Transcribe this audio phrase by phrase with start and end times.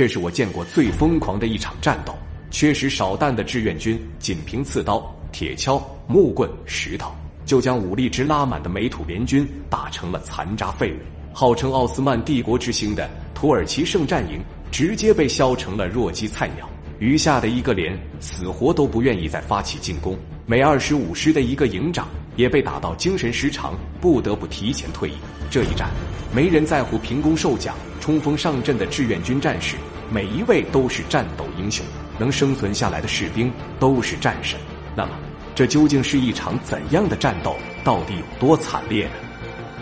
[0.00, 2.14] 这是我见过最疯狂的一场战斗。
[2.50, 7.12] 缺食少弹的志愿军，仅凭刺刀、铁锹、木棍、石头，
[7.44, 10.96] 就将武力值拉满的美土联军打成了残渣废物。
[11.34, 14.40] 号称奥斯曼帝国之星的土耳其圣战营，
[14.72, 16.66] 直接被削成了弱鸡菜鸟。
[16.98, 20.18] 余下的一个连死活都不愿意再发起进攻。
[20.46, 22.08] 美二十五师的一个营长
[22.40, 25.12] 也被打到精神失常，不得不提前退役。
[25.50, 25.90] 这一战，
[26.34, 29.76] 没人在乎凭功受奖、冲锋上阵的志愿军战士，
[30.10, 31.84] 每一位都是战斗英雄。
[32.18, 34.58] 能生存下来的士兵都是战神。
[34.96, 35.12] 那么，
[35.54, 37.56] 这究竟是一场怎样的战斗？
[37.84, 39.12] 到底有多惨烈呢？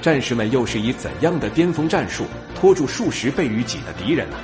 [0.02, 2.24] 战士们又是以怎样的巅峰战术
[2.56, 4.36] 拖住数十倍于己的敌人呢？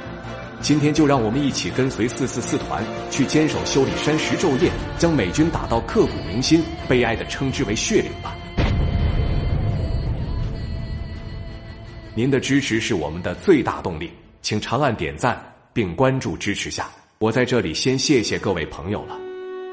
[0.64, 8.34] 今天就让我们一起跟随四四四团去坚守修理山石昼夜，将美军打到刻骨铭心，悲哀的称之为血淋吧。
[12.14, 14.10] 您的支持是我们的最大动力，
[14.40, 15.38] 请长按点赞
[15.74, 16.88] 并关注支持下。
[17.18, 19.18] 我在这里先谢谢各位朋友了。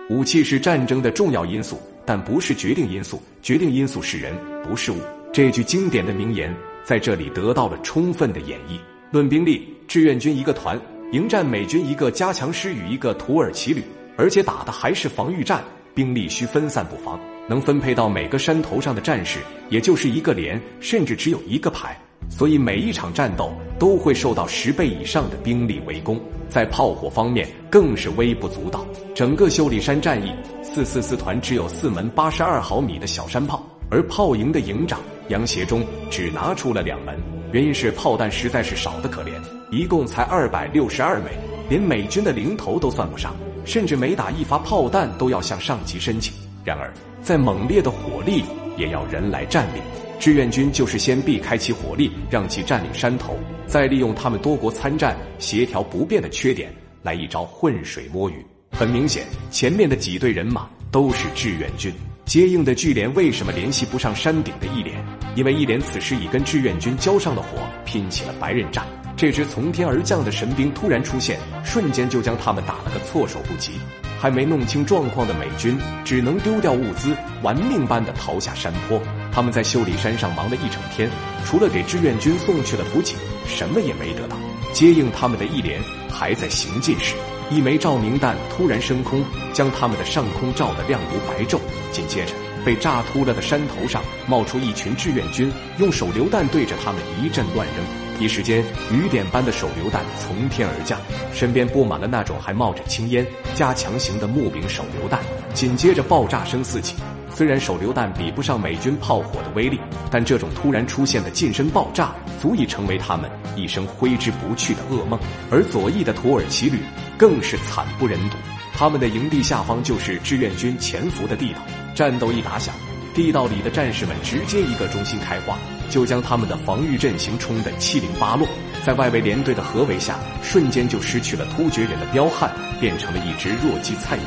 [0.10, 3.24] 武器是战争的重要因素，但不是决定因素。
[3.42, 4.98] 决定因素是人，不是物。
[5.32, 8.78] 这句经典的名言在这里得到了充分的演绎。
[9.10, 10.80] 论兵力，志愿军一个团
[11.12, 13.84] 迎战美军一个加强师与一个土耳其旅，
[14.16, 15.62] 而且打的还是防御战，
[15.94, 21.94] 兵力需分散布防，能分配到每个山头上的战士也就是一个连，甚至只有一个排。
[22.30, 28.88] 所以每一场战斗都会受到十倍以上的兵力围攻，在炮火方面更是微不足道。
[29.14, 30.32] 整个修理山战役，
[30.64, 37.20] 四四四团只有四门八十二毫米的小山炮，而炮营的营长杨协忠只拿出了两门，
[37.52, 39.32] 原因是炮弹实在是少得可怜，
[39.72, 41.32] 一共才二百六十二枚，
[41.70, 43.34] 连美军的零头都算不上，
[43.64, 46.34] 甚至每打一发炮弹都要向上级申请。
[46.66, 48.44] 然而，在猛烈的火力，
[48.76, 49.82] 也要人来占领。
[50.20, 56.70] 志愿军就是先避开其火力，让其占领山头，再利用他们多国参战、协调不便的缺点，
[57.02, 58.46] 来一招浑水摸鱼。
[58.72, 61.94] 很明显，前面的几队人马都是志愿军。
[62.32, 65.06] 接应的巨连为什么联系不上山顶的一连？
[65.36, 68.88] 因为一连此时已跟志愿军交上了火，拼起了白刃战。
[69.18, 73.74] 这支从天而降的神兵突然出现，瞬间就将他们打了个措手不及。
[74.18, 78.98] 还没弄清状况的美军，只能丢掉物资，玩命般的逃下山坡。
[79.34, 81.10] 他们在修理山上忙了一整天，
[81.44, 83.14] 除了给志愿军送去了补给，
[83.46, 84.38] 什么也没得到。
[84.72, 87.14] 接应他们的一连还在行进时，
[87.52, 91.60] 一枚照明弹突然升空，将他们的上空照得亮如白昼。
[91.92, 92.32] 紧接着，
[92.64, 98.24] 被炸秃了的山头上冒出一群志愿军，用手榴弹对着他们一阵乱扔。
[98.24, 100.98] 一时间，雨点般的手榴弹从天而降，
[101.34, 105.20] 身边布满了那种还冒着青烟、加强型的木柄手榴弹。
[105.54, 106.96] 紧接着，爆炸声四起。
[107.34, 109.80] 虽然手榴弹比不上美军炮火的威力，
[110.10, 115.20] 但这种突然出现的近身爆炸，足以成为他们一生挥之不去的噩梦。
[115.50, 116.80] 而左翼的土耳其旅
[117.18, 118.38] 更是惨不忍睹，
[118.74, 121.60] 他们的营地下方就是志愿军潜伏的地道。
[121.94, 122.74] 战斗一打响，
[123.14, 125.58] 地道里的战士们直接一个中心开花，
[125.90, 128.48] 就将他们的防御阵型冲得七零八落。
[128.84, 134.26] 在外围连队的合围下，瞬间就失去了突厥人的彪悍，变成了一只弱鸡菜鸟。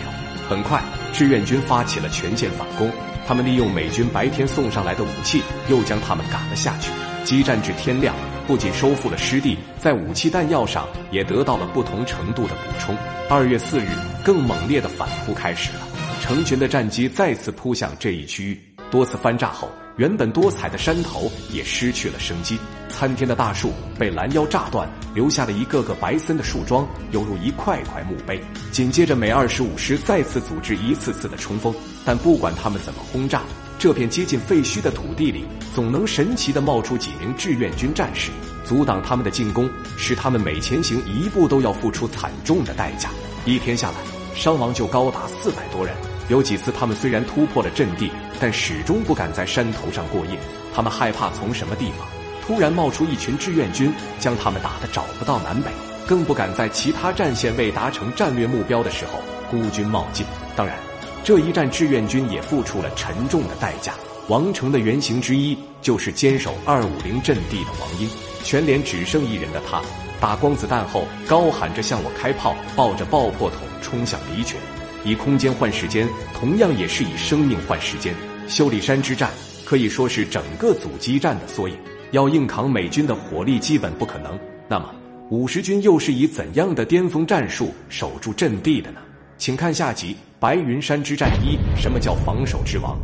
[0.49, 0.83] 很快。
[1.15, 2.91] 志愿军发起了全线反攻，
[3.25, 6.91] 他们利用美军白天送上来的武器，又将他们赶了下去。
[7.23, 8.13] 激战至天亮，
[8.47, 12.95] 不仅收复了失地，在武器弹药上也得到了不同程度的补充。
[13.31, 13.89] 二月四日，
[14.23, 15.81] 更猛烈的反扑开始了，
[16.21, 18.61] 成群的战机再次扑向这一区域，
[18.91, 19.71] 多次翻炸后。
[19.97, 28.43] 原本多彩的山头也失去了生机，参天的大树被拦腰炸断，留下了一个个白森的树桩，犹如一块块墓碑。
[28.73, 31.73] 紧接着，美二十五师再次组织一次次的冲锋，
[32.05, 33.43] 但不管他们怎么轰炸，
[33.79, 38.31] 这片接近废墟的土地里，总能神奇的冒出几名志愿军战士，
[38.65, 43.09] 阻挡他们的进攻，使他们每前行一步都要付出惨重的代价。
[43.45, 43.97] 一天下来，
[44.35, 45.95] 伤亡就高达四百多人。
[46.29, 48.11] 有几次，他们虽然突破了阵地，
[48.41, 50.39] 但始终不敢在山头上过夜。
[50.75, 52.09] 他们害怕从什么地方
[52.47, 53.91] 突然冒出一群志愿军，
[54.21, 55.71] 将他们打得找不到南北，
[56.07, 60.27] 更不敢在其他战线未达成战略目标的时候孤军冒进。
[60.55, 60.77] 当然，
[61.25, 63.95] 这一战志愿军也付出了沉重的代价。
[64.29, 68.09] 王成的原型之一就是坚守二五零阵地的王英，
[68.43, 69.81] 全连只剩一人的他，
[70.21, 74.59] 打光子弹后高喊着向我开炮，抱着爆破筒冲向敌群。
[75.03, 78.15] 以空间换时间，同样也是以生命换时间。
[78.49, 79.31] 修理山之战
[79.65, 81.77] 可以说是整个阻击战的缩影。
[82.15, 84.39] 要硬扛美军的火力，基本不可能。
[84.69, 84.89] 那么，
[85.31, 89.01] 五十军又是以怎样的巅峰战术守住阵地的呢？
[89.37, 92.97] 请看下集《白云山之战一》，什么叫防守之王？